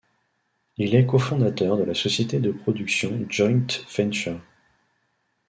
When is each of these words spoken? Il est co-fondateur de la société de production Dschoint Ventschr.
Il 0.77 0.95
est 0.95 1.05
co-fondateur 1.05 1.77
de 1.77 1.83
la 1.83 1.93
société 1.93 2.39
de 2.39 2.51
production 2.51 3.19
Dschoint 3.29 3.67
Ventschr. 3.95 4.31